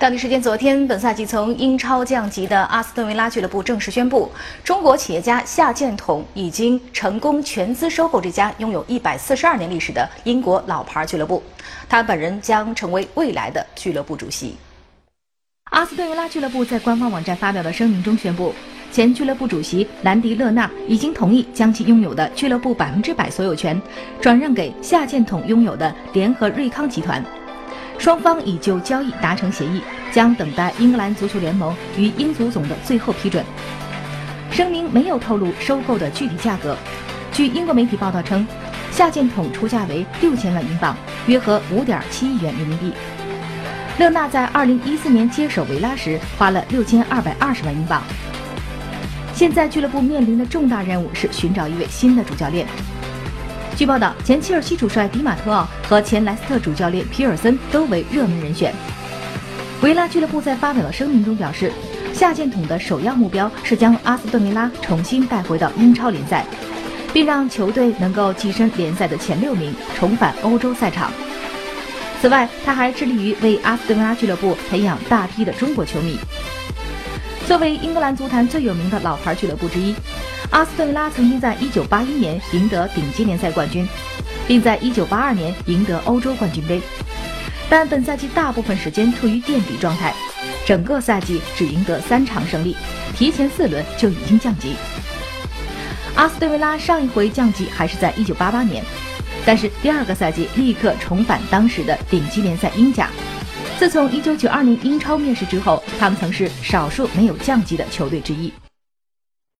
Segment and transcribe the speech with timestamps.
[0.00, 4.32] 当地时间昨天，本赛季从英超降级的阿斯顿维拉俱乐部正式宣布，
[4.64, 11.42] 中国企业家夏建统已经成功全资收购这家拥有一百四十二年历史的英国老牌俱乐部，
[11.86, 14.56] 他本人将成为未来的俱乐部主席。
[15.64, 18.54] 阿斯顿维拉俱乐部在官方网站发表的声明中宣布，
[18.90, 23.78] 前俱乐部主席兰迪·勒纳已经同意将其拥有的俱乐部百分之百所有权
[24.18, 27.22] 转让给夏建统拥有的联合瑞康集团。
[28.00, 33.44] 双方已就交易达成协议，将等待英格兰足球联盟与英足总的最后批准。
[34.50, 36.74] 声明没有透露收购的具体价格。
[37.30, 38.46] 据英国媒体报道称，
[38.90, 42.90] 夏建统出价为六千万英镑，约合五点七亿元人民币。
[43.98, 48.02] 勒纳在二零一四年接手维拉时花了六千二百二十万英镑。
[49.34, 52.66] 现在俱乐部面临的重大任务是寻找一位新的主教练。
[53.76, 58.74] 据报道，前切尔西主帅迪马特奥和前莱斯特主教练皮尔森都为热门人选。
[59.80, 61.72] 维拉俱乐部在发表的声明中表示，
[62.12, 66.44] 夏建统的首要目标是将阿斯顿维拉重新带回到英超联赛，
[67.14, 71.10] 并让球队能够跻身联赛的前六名，重返欧洲赛场。
[72.20, 76.18] 此外，他还致力于为阿斯顿维拉俱乐部培养大批的中国球迷。
[77.46, 79.94] 作为英格兰足坛最有名的老牌俱乐部之一，
[80.48, 83.86] 阿斯顿维拉曾经在1981年赢得顶级联赛冠军，
[84.48, 86.80] 并在1982年赢得欧洲冠军杯。
[87.68, 90.12] 但本赛季大部分时间处于垫底状态，
[90.66, 92.76] 整个赛季只赢得三场胜利，
[93.14, 94.74] 提前四轮就已经降级。
[96.16, 98.84] 阿斯顿维拉上一回降级还是在1988年，
[99.46, 103.08] 但是第二个赛季立刻重返当时的顶级联赛英甲。
[103.78, 108.52] 自从1992年英超灭世之后，他们曾是少数没有降级的球队之一。